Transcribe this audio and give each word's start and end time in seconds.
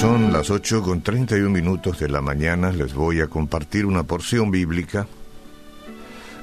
son 0.00 0.32
las 0.32 0.48
8 0.48 0.84
con 0.84 1.02
31 1.02 1.50
minutos 1.50 1.98
de 1.98 2.08
la 2.08 2.20
mañana. 2.20 2.70
Les 2.70 2.94
voy 2.94 3.20
a 3.20 3.26
compartir 3.26 3.84
una 3.84 4.04
porción 4.04 4.52
bíblica. 4.52 5.08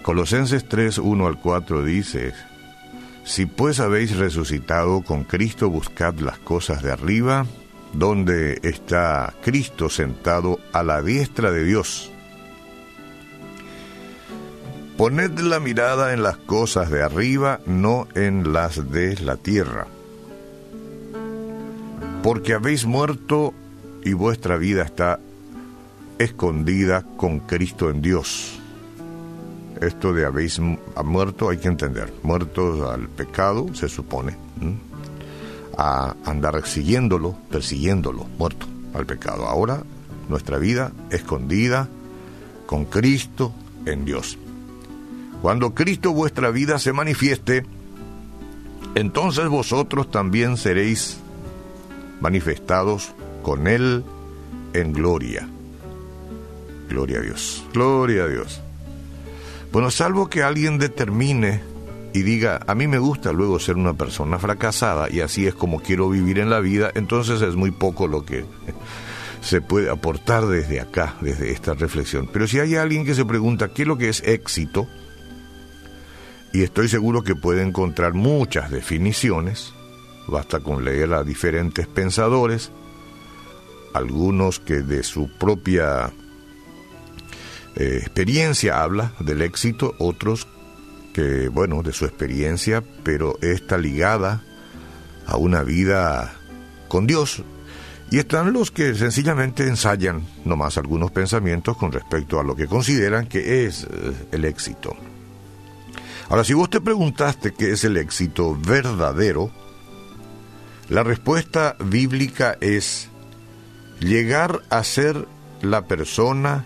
Colosenses 0.03 0.67
3, 0.67 0.97
1 0.97 1.25
al 1.25 1.39
4 1.39 1.81
dice, 1.83 2.33
Si 3.23 3.45
pues 3.45 3.79
habéis 3.79 4.17
resucitado 4.17 5.03
con 5.03 5.23
Cristo, 5.23 5.69
buscad 5.69 6.15
las 6.15 6.37
cosas 6.39 6.83
de 6.83 6.91
arriba, 6.91 7.45
donde 7.93 8.59
está 8.61 9.33
Cristo 9.41 9.89
sentado 9.89 10.59
a 10.73 10.83
la 10.83 11.01
diestra 11.01 11.49
de 11.51 11.63
Dios. 11.63 12.11
Poned 14.97 15.39
la 15.39 15.61
mirada 15.61 16.11
en 16.11 16.23
las 16.23 16.35
cosas 16.35 16.89
de 16.91 17.03
arriba, 17.03 17.61
no 17.65 18.09
en 18.15 18.51
las 18.51 18.91
de 18.91 19.15
la 19.21 19.37
tierra 19.37 19.87
porque 22.25 22.55
habéis 22.55 22.87
muerto 22.87 23.53
y 24.03 24.13
vuestra 24.13 24.57
vida 24.57 24.81
está 24.81 25.19
escondida 26.17 27.05
con 27.17 27.37
Cristo 27.41 27.91
en 27.91 28.01
Dios. 28.01 28.59
Esto 29.79 30.11
de 30.11 30.25
habéis 30.25 30.59
muerto 30.59 31.49
hay 31.49 31.59
que 31.59 31.67
entender. 31.67 32.11
Muertos 32.23 32.81
al 32.89 33.09
pecado, 33.09 33.67
se 33.75 33.89
supone. 33.89 34.35
A 35.77 36.15
andar 36.25 36.65
siguiéndolo, 36.65 37.37
persiguiéndolo, 37.51 38.25
muerto 38.39 38.65
al 38.95 39.05
pecado. 39.05 39.45
Ahora 39.45 39.83
nuestra 40.27 40.57
vida 40.57 40.93
escondida 41.11 41.87
con 42.65 42.85
Cristo 42.85 43.53
en 43.85 44.03
Dios. 44.03 44.39
Cuando 45.43 45.75
Cristo 45.75 46.11
vuestra 46.11 46.49
vida 46.49 46.79
se 46.79 46.91
manifieste, 46.91 47.67
entonces 48.95 49.47
vosotros 49.47 50.09
también 50.09 50.57
seréis 50.57 51.19
manifestados 52.21 53.13
con 53.43 53.67
Él 53.67 54.03
en 54.73 54.93
gloria. 54.93 55.47
Gloria 56.89 57.19
a 57.19 57.21
Dios, 57.21 57.63
gloria 57.73 58.23
a 58.23 58.27
Dios. 58.27 58.61
Bueno, 59.71 59.91
salvo 59.91 60.29
que 60.29 60.43
alguien 60.43 60.77
determine 60.77 61.61
y 62.13 62.21
diga, 62.21 62.61
a 62.65 62.75
mí 62.75 62.87
me 62.87 62.97
gusta 62.97 63.33
luego 63.33 63.59
ser 63.59 63.75
una 63.75 63.93
persona 63.93 64.39
fracasada 64.39 65.09
y 65.09 65.19
así 65.19 65.47
es 65.47 65.53
como 65.53 65.81
quiero 65.81 66.09
vivir 66.09 66.39
en 66.39 66.49
la 66.49 66.61
vida, 66.61 66.91
entonces 66.95 67.41
es 67.41 67.55
muy 67.55 67.71
poco 67.71 68.07
lo 68.07 68.23
que 68.25 68.45
se 69.41 69.59
puede 69.59 69.89
aportar 69.89 70.45
desde 70.45 70.79
acá, 70.79 71.15
desde 71.19 71.51
esta 71.51 71.73
reflexión. 71.73 72.29
Pero 72.31 72.47
si 72.47 72.59
hay 72.59 72.75
alguien 72.75 73.05
que 73.05 73.15
se 73.15 73.25
pregunta 73.25 73.67
qué 73.69 73.81
es 73.81 73.87
lo 73.87 73.97
que 73.97 74.09
es 74.09 74.23
éxito, 74.25 74.87
y 76.53 76.63
estoy 76.63 76.87
seguro 76.87 77.21
que 77.23 77.35
puede 77.35 77.63
encontrar 77.63 78.13
muchas 78.13 78.71
definiciones, 78.71 79.73
Basta 80.27 80.59
con 80.59 80.83
leer 80.83 81.13
a 81.13 81.23
diferentes 81.23 81.87
pensadores, 81.87 82.71
algunos 83.93 84.59
que 84.59 84.81
de 84.81 85.03
su 85.03 85.29
propia 85.37 86.11
eh, 87.75 87.99
experiencia 88.01 88.81
habla 88.81 89.13
del 89.19 89.41
éxito, 89.41 89.95
otros 89.99 90.47
que, 91.13 91.47
bueno, 91.47 91.81
de 91.81 91.93
su 91.93 92.05
experiencia, 92.05 92.83
pero 93.03 93.37
está 93.41 93.77
ligada 93.77 94.43
a 95.25 95.37
una 95.37 95.63
vida 95.63 96.35
con 96.87 97.07
Dios. 97.07 97.43
Y 98.11 98.19
están 98.19 98.53
los 98.53 98.69
que 98.71 98.93
sencillamente 98.95 99.67
ensayan 99.67 100.25
nomás 100.43 100.77
algunos 100.77 101.11
pensamientos 101.11 101.75
con 101.77 101.91
respecto 101.91 102.39
a 102.39 102.43
lo 102.43 102.55
que 102.55 102.67
consideran 102.67 103.27
que 103.27 103.65
es 103.65 103.83
eh, 103.83 103.87
el 104.31 104.45
éxito. 104.45 104.95
Ahora, 106.29 106.43
si 106.43 106.53
vos 106.53 106.69
te 106.69 106.81
preguntaste 106.81 107.53
qué 107.53 107.71
es 107.71 107.83
el 107.83 107.97
éxito 107.97 108.55
verdadero, 108.55 109.51
la 110.89 111.03
respuesta 111.03 111.75
bíblica 111.79 112.57
es 112.61 113.09
llegar 113.99 114.61
a 114.69 114.83
ser 114.83 115.27
la 115.61 115.87
persona 115.87 116.65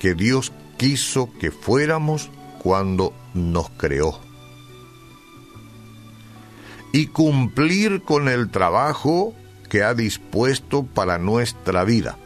que 0.00 0.14
Dios 0.14 0.52
quiso 0.76 1.30
que 1.38 1.50
fuéramos 1.50 2.30
cuando 2.62 3.14
nos 3.32 3.70
creó. 3.70 4.18
Y 6.92 7.08
cumplir 7.08 8.02
con 8.02 8.28
el 8.28 8.50
trabajo 8.50 9.34
que 9.68 9.82
ha 9.82 9.94
dispuesto 9.94 10.84
para 10.84 11.18
nuestra 11.18 11.84
vida. 11.84 12.16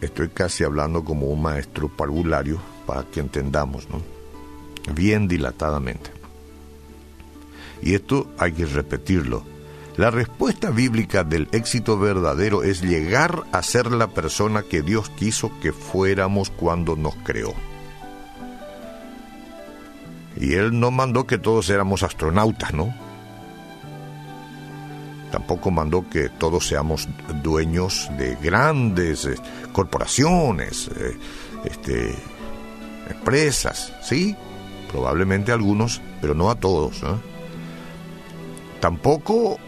Estoy 0.00 0.28
casi 0.28 0.64
hablando 0.64 1.04
como 1.04 1.26
un 1.26 1.42
maestro 1.42 1.88
parvulario 1.88 2.60
para 2.86 3.04
que 3.04 3.20
entendamos, 3.20 3.88
¿no? 3.88 4.02
Bien 4.94 5.28
dilatadamente. 5.28 6.21
Y 7.82 7.94
esto 7.94 8.32
hay 8.38 8.52
que 8.52 8.64
repetirlo. 8.64 9.44
La 9.96 10.10
respuesta 10.10 10.70
bíblica 10.70 11.22
del 11.22 11.48
éxito 11.52 11.98
verdadero 11.98 12.62
es 12.62 12.80
llegar 12.80 13.42
a 13.52 13.62
ser 13.62 13.92
la 13.92 14.08
persona 14.08 14.62
que 14.62 14.80
Dios 14.80 15.10
quiso 15.10 15.52
que 15.60 15.72
fuéramos 15.72 16.48
cuando 16.48 16.96
nos 16.96 17.14
creó. 17.16 17.52
Y 20.36 20.54
Él 20.54 20.80
no 20.80 20.90
mandó 20.90 21.26
que 21.26 21.36
todos 21.36 21.68
éramos 21.68 22.02
astronautas, 22.02 22.72
¿no? 22.72 22.94
Tampoco 25.30 25.70
mandó 25.70 26.08
que 26.08 26.30
todos 26.30 26.66
seamos 26.66 27.08
dueños 27.42 28.10
de 28.18 28.36
grandes 28.36 29.26
eh, 29.26 29.34
corporaciones, 29.72 30.88
eh, 30.88 31.16
este, 31.64 32.14
empresas, 33.10 33.92
¿sí? 34.02 34.36
Probablemente 34.90 35.52
algunos, 35.52 36.00
pero 36.20 36.34
no 36.34 36.50
a 36.50 36.54
todos. 36.54 37.02
¿eh? 37.02 37.31
Tampoco 38.82 39.60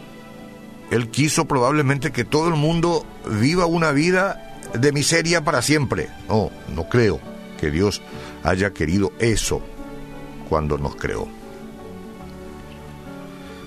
él 0.90 1.08
quiso 1.08 1.44
probablemente 1.44 2.10
que 2.10 2.24
todo 2.24 2.48
el 2.48 2.54
mundo 2.54 3.06
viva 3.40 3.64
una 3.64 3.92
vida 3.92 4.58
de 4.74 4.90
miseria 4.90 5.44
para 5.44 5.62
siempre. 5.62 6.08
No, 6.28 6.50
no 6.74 6.88
creo 6.88 7.20
que 7.60 7.70
Dios 7.70 8.02
haya 8.42 8.72
querido 8.72 9.12
eso 9.20 9.62
cuando 10.48 10.78
nos 10.78 10.96
creó. 10.96 11.28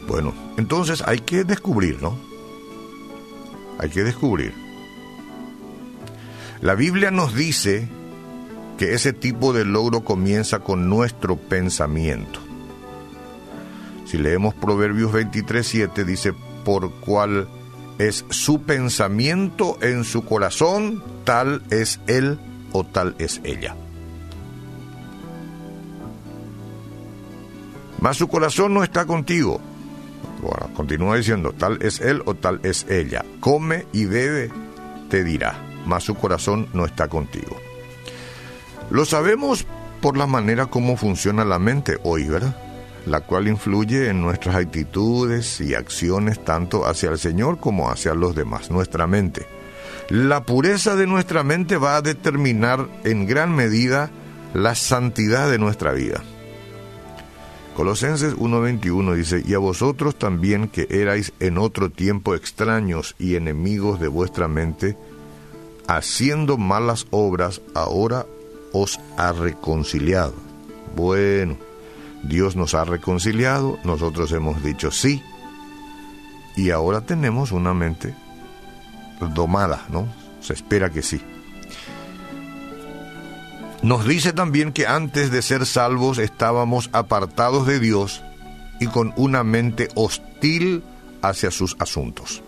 Bueno, 0.06 0.34
entonces 0.58 1.02
hay 1.08 1.19
que 1.19 1.46
descubrir, 1.46 2.02
¿no? 2.02 2.18
Hay 3.79 3.90
que 3.90 4.03
descubrir. 4.03 4.53
La 6.59 6.75
Biblia 6.75 7.09
nos 7.09 7.34
dice 7.34 7.88
que 8.78 8.96
ese 8.96 9.14
tipo 9.14 9.53
de 9.53 9.64
logro 9.64 10.03
comienza 10.03 10.59
con 10.59 10.90
nuestro 10.90 11.38
pensamiento. 11.38 12.47
Si 14.07 14.18
leemos 14.18 14.53
Proverbios 14.53 15.12
23, 15.12 15.68
7, 15.68 16.06
dice, 16.06 16.34
por 16.63 16.91
cual 17.01 17.50
es 17.97 18.23
su 18.29 18.62
pensamiento 18.62 19.78
en 19.81 20.06
su 20.06 20.23
corazón, 20.23 21.03
tal 21.25 21.62
es 21.72 22.00
él 22.07 22.40
o 22.72 22.85
tal 22.85 23.16
es 23.19 23.41
ella. 23.44 23.75
Mas 28.00 28.16
su 28.16 28.29
corazón 28.29 28.73
no 28.73 28.84
está 28.84 29.06
contigo. 29.06 29.59
Bueno, 30.41 30.73
continúa 30.73 31.17
diciendo, 31.17 31.51
tal 31.51 31.79
es 31.81 32.00
él 32.00 32.22
o 32.25 32.34
tal 32.34 32.62
es 32.63 32.85
ella. 32.90 33.25
Come 33.41 33.88
y 33.91 34.06
bebe, 34.06 34.51
te 35.09 35.25
dirá, 35.25 35.59
mas 35.85 36.06
su 36.06 36.16
corazón 36.16 36.69
no 36.73 36.85
está 36.85 37.09
contigo. 37.09 37.57
Lo 38.90 39.03
sabemos 39.03 39.66
por 40.00 40.16
la 40.16 40.28
manera 40.28 40.67
como 40.67 40.96
funciona 40.96 41.43
la 41.43 41.59
mente 41.59 41.97
hoy, 42.03 42.29
¿verdad? 42.29 42.66
La 43.08 43.22
cual 43.22 43.48
influye 43.48 44.09
en 44.09 44.22
nuestras 44.22 44.56
actitudes 44.56 45.62
y 45.62 45.74
acciones 45.74 46.44
tanto 46.44 46.86
hacia 46.86 47.09
el 47.09 47.18
Señor 47.18 47.59
como 47.59 47.90
hacia 47.90 48.14
los 48.14 48.36
demás, 48.36 48.70
nuestra 48.70 49.08
mente. 49.08 49.48
La 50.09 50.44
pureza 50.44 50.96
de 50.96 51.08
nuestra 51.08 51.44
mente 51.44 51.78
va 51.78 51.98
a 51.98 52.02
determinar 52.02 52.88
en 53.04 53.26
gran 53.28 53.56
medida 53.56 54.09
la 54.54 54.76
santidad 54.76 55.50
de 55.50 55.59
nuestra 55.59 55.92
vida. 55.92 56.24
Colosenses 57.76 58.36
1:21 58.36 59.14
dice, 59.16 59.44
y 59.46 59.54
a 59.54 59.59
vosotros 59.59 60.16
también 60.18 60.68
que 60.68 60.88
erais 60.90 61.34
en 61.40 61.58
otro 61.58 61.92
tiempo 61.92 62.34
extraños 62.34 63.16
y 63.20 63.36
enemigos 63.36 64.00
de 64.00 64.08
vuestra 64.08 64.48
mente, 64.48 64.98
haciendo 65.88 66.58
malas 66.58 67.06
obras, 67.12 67.62
ahora 67.76 68.26
os 68.74 69.00
ha 69.18 69.32
reconciliado. 69.32 70.34
Bueno, 70.96 71.58
Dios 72.23 72.55
nos 72.55 72.73
ha 72.73 72.84
reconciliado, 72.84 73.79
nosotros 73.84 74.31
hemos 74.31 74.64
dicho 74.64 74.91
sí, 74.91 75.22
y 76.55 76.72
ahora 76.72 77.02
tenemos 77.02 77.52
una 77.52 77.73
mente 77.73 78.16
domada, 79.34 79.85
¿no? 79.90 80.08
Se 80.41 80.53
espera 80.53 80.90
que 80.90 81.02
sí. 81.02 81.22
Nos 83.84 84.08
dice 84.08 84.34
también 84.34 84.73
que 84.73 84.87
antes 84.87 85.29
de 85.31 85.41
ser 85.41 85.66
salvos 85.66 86.17
estábamos 86.17 86.90
apartados 86.93 87.67
de 87.67 87.79
Dios 87.79 88.23
y 88.79 88.87
con 88.87 89.13
una 89.16 89.43
mente 89.43 89.87
hostil 89.96 90.84
hacia 91.22 91.52
sus 91.52 91.75
asuntos. 91.79 92.41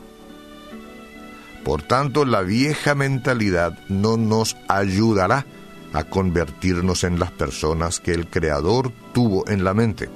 Por 1.64 1.84
tanto, 1.84 2.26
la 2.26 2.42
vieja 2.42 2.96
mentalidad 2.96 3.78
no 3.90 4.18
nos 4.18 4.58
ayudará 4.68 5.46
a 5.94 6.04
convertirnos 6.04 7.04
en 7.04 7.20
las 7.20 7.32
personas 7.32 8.00
que 8.00 8.12
el 8.12 8.28
Creador 8.28 8.92
tuvo 9.14 9.48
en 9.48 9.64
la 9.64 9.74
mente. 9.74 10.10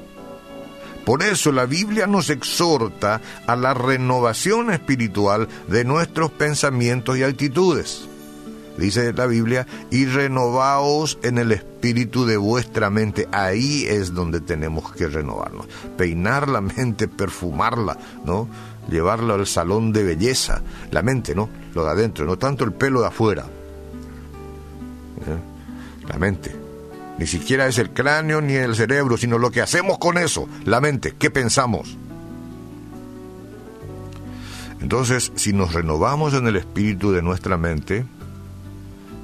Por 1.06 1.22
eso 1.22 1.52
la 1.52 1.66
Biblia 1.66 2.08
nos 2.08 2.30
exhorta 2.30 3.20
a 3.46 3.56
la 3.56 3.74
renovación 3.74 4.72
espiritual 4.72 5.50
de 5.68 5.84
nuestros 5.84 6.32
pensamientos 6.32 7.18
y 7.18 7.24
actitudes. 7.24 8.08
Dice 8.78 9.14
la 9.14 9.28
Biblia, 9.28 9.68
y 9.92 10.06
renovaos 10.06 11.20
en 11.22 11.38
el 11.38 11.52
espíritu 11.52 12.26
de 12.26 12.38
vuestra 12.38 12.90
mente. 12.90 13.28
Ahí 13.32 13.86
es 13.88 14.14
donde 14.14 14.42
tenemos 14.42 14.92
que 14.94 15.08
renovarnos. 15.08 15.68
Peinar 15.96 16.50
la 16.50 16.62
mente, 16.62 17.08
perfumarla, 17.08 17.98
¿no? 18.26 18.48
Llevarla 18.90 19.36
al 19.36 19.46
salón 19.46 19.94
de 19.94 20.04
belleza. 20.04 20.64
La 20.90 21.04
mente, 21.04 21.36
¿no? 21.36 21.50
Lo 21.76 21.86
de 21.86 21.92
adentro, 21.92 22.26
no 22.26 22.38
tanto 22.38 22.64
el 22.64 22.74
pelo 22.74 23.02
de 23.02 23.08
afuera. 23.08 23.46
¿Eh? 25.28 25.53
La 26.08 26.18
mente. 26.18 26.56
Ni 27.18 27.28
siquiera 27.28 27.68
es 27.68 27.78
el 27.78 27.92
cráneo 27.92 28.42
ni 28.42 28.54
el 28.54 28.76
cerebro, 28.76 29.18
sino 29.18 29.38
lo 29.38 29.52
que 29.52 29.62
hacemos 29.62 29.98
con 30.00 30.18
eso, 30.18 30.48
la 30.66 30.82
mente, 30.82 31.14
qué 31.18 31.30
pensamos. 31.30 31.98
Entonces, 34.82 35.32
si 35.36 35.54
nos 35.54 35.74
renovamos 35.74 36.34
en 36.34 36.48
el 36.48 36.58
espíritu 36.58 37.12
de 37.12 37.22
nuestra 37.22 37.58
mente, 37.58 38.06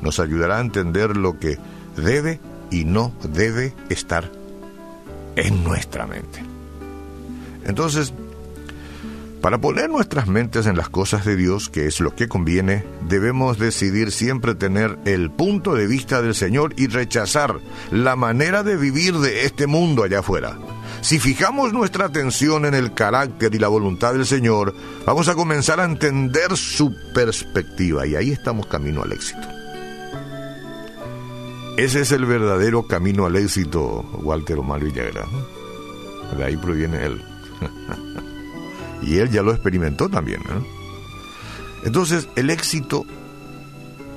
nos 0.01 0.19
ayudará 0.19 0.57
a 0.57 0.61
entender 0.61 1.17
lo 1.17 1.39
que 1.39 1.57
debe 1.97 2.39
y 2.71 2.85
no 2.85 3.11
debe 3.33 3.73
estar 3.89 4.31
en 5.35 5.63
nuestra 5.63 6.05
mente. 6.05 6.43
Entonces, 7.65 8.13
para 9.41 9.59
poner 9.59 9.89
nuestras 9.89 10.27
mentes 10.27 10.65
en 10.65 10.75
las 10.75 10.89
cosas 10.89 11.23
de 11.23 11.35
Dios, 11.35 11.69
que 11.69 11.87
es 11.87 12.01
lo 12.01 12.13
que 12.13 12.27
conviene, 12.27 12.83
debemos 13.07 13.57
decidir 13.57 14.11
siempre 14.11 14.53
tener 14.53 14.97
el 15.05 15.31
punto 15.31 15.75
de 15.75 15.87
vista 15.87 16.21
del 16.21 16.35
Señor 16.35 16.73
y 16.77 16.87
rechazar 16.87 17.59
la 17.91 18.15
manera 18.15 18.63
de 18.63 18.75
vivir 18.75 19.17
de 19.17 19.45
este 19.45 19.65
mundo 19.65 20.03
allá 20.03 20.19
afuera. 20.19 20.57
Si 21.01 21.19
fijamos 21.19 21.71
nuestra 21.71 22.05
atención 22.05 22.65
en 22.65 22.73
el 22.73 22.93
carácter 22.93 23.55
y 23.55 23.59
la 23.59 23.69
voluntad 23.69 24.13
del 24.13 24.25
Señor, 24.25 24.75
vamos 25.05 25.29
a 25.29 25.35
comenzar 25.35 25.79
a 25.79 25.85
entender 25.85 26.57
su 26.57 26.93
perspectiva 27.13 28.05
y 28.05 28.15
ahí 28.15 28.31
estamos 28.31 28.67
camino 28.67 29.03
al 29.03 29.13
éxito. 29.13 29.47
Ese 31.77 32.01
es 32.01 32.11
el 32.11 32.25
verdadero 32.25 32.85
camino 32.87 33.25
al 33.25 33.37
éxito, 33.37 34.01
Walter 34.21 34.59
Omar 34.59 34.83
Villagra. 34.83 35.25
De 36.37 36.43
ahí 36.43 36.57
proviene 36.57 37.05
él. 37.05 37.21
y 39.01 39.17
él 39.17 39.29
ya 39.29 39.41
lo 39.41 39.51
experimentó 39.51 40.09
también. 40.09 40.41
Entonces, 41.83 42.27
el 42.35 42.49
éxito 42.49 43.05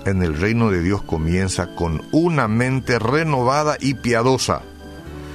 en 0.05 0.23
el 0.23 0.37
reino 0.37 0.71
de 0.71 0.83
Dios 0.83 1.03
comienza 1.03 1.75
con 1.75 2.03
una 2.13 2.49
mente 2.49 2.99
renovada 2.99 3.77
y 3.81 3.95
piadosa. 3.95 4.63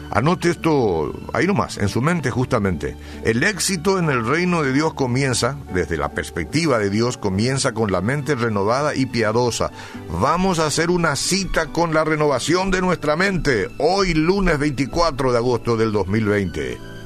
Anote 0.10 0.50
esto 0.50 1.14
ahí 1.34 1.46
nomás, 1.48 1.78
en 1.78 1.90
su 1.90 2.02
mente 2.02 2.32
justamente. 2.32 2.96
El 3.24 3.44
éxito 3.44 4.00
en 4.00 4.10
el 4.10 4.26
reino 4.26 4.64
de 4.64 4.72
Dios 4.72 4.94
comienza, 4.94 5.58
desde 5.74 5.98
la 5.98 6.12
perspectiva 6.12 6.80
de 6.80 6.90
Dios, 6.90 7.18
comienza 7.18 7.74
con 7.74 7.92
la 7.92 8.02
mente 8.02 8.36
renovada 8.36 8.96
y 8.96 9.06
piadosa. 9.06 9.72
Vamos 10.10 10.60
a 10.60 10.68
hacer 10.68 10.90
una 10.92 11.16
cita 11.16 11.68
con 11.68 11.94
la 11.94 12.06
renovación 12.06 12.72
de 12.72 12.82
nuestra 12.82 13.18
mente, 13.18 13.68
hoy 13.80 14.14
lunes 14.14 14.58
24 14.60 15.34
de 15.34 15.38
agosto 15.38 15.76
del 15.76 15.92
2020. 15.92 16.97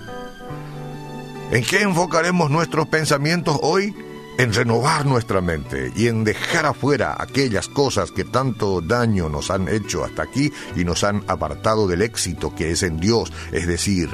¿En 1.51 1.65
qué 1.65 1.81
enfocaremos 1.81 2.49
nuestros 2.49 2.87
pensamientos 2.87 3.59
hoy? 3.61 3.93
en 4.37 4.53
renovar 4.53 5.05
nuestra 5.05 5.41
mente 5.41 5.91
y 5.95 6.07
en 6.07 6.23
dejar 6.23 6.65
afuera 6.65 7.15
aquellas 7.19 7.67
cosas 7.67 8.11
que 8.11 8.23
tanto 8.23 8.81
daño 8.81 9.29
nos 9.29 9.51
han 9.51 9.67
hecho 9.67 10.03
hasta 10.03 10.23
aquí 10.23 10.51
y 10.75 10.83
nos 10.83 11.03
han 11.03 11.23
apartado 11.27 11.85
del 11.85 12.01
éxito 12.01 12.55
que 12.55 12.71
es 12.71 12.81
en 12.81 12.97
Dios, 12.97 13.31
es 13.51 13.67
decir, 13.67 14.09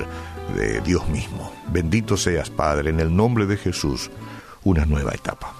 de 0.55 0.81
Dios 0.81 1.07
mismo. 1.07 1.53
Bendito 1.71 2.17
seas, 2.17 2.49
Padre, 2.49 2.89
en 2.89 2.99
el 2.99 3.15
nombre 3.15 3.45
de 3.45 3.55
Jesús, 3.55 4.09
una 4.63 4.85
nueva 4.85 5.13
etapa. 5.13 5.56